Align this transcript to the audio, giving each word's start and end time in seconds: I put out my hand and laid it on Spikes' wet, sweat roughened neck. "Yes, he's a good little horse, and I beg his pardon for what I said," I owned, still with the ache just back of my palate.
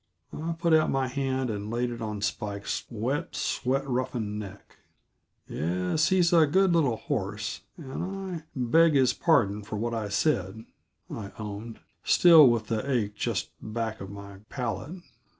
I 0.33 0.53
put 0.53 0.73
out 0.73 0.89
my 0.89 1.07
hand 1.07 1.51
and 1.51 1.69
laid 1.69 1.91
it 1.91 2.01
on 2.01 2.21
Spikes' 2.21 2.87
wet, 2.89 3.35
sweat 3.35 3.87
roughened 3.87 4.39
neck. 4.39 4.77
"Yes, 5.47 6.09
he's 6.09 6.33
a 6.33 6.47
good 6.47 6.73
little 6.73 6.95
horse, 6.97 7.61
and 7.77 8.37
I 8.39 8.43
beg 8.55 8.95
his 8.95 9.13
pardon 9.13 9.61
for 9.61 9.75
what 9.75 9.93
I 9.93 10.09
said," 10.09 10.65
I 11.11 11.31
owned, 11.37 11.81
still 12.03 12.49
with 12.49 12.65
the 12.65 12.89
ache 12.89 13.13
just 13.13 13.51
back 13.61 14.01
of 14.01 14.09
my 14.09 14.39
palate. 14.49 15.03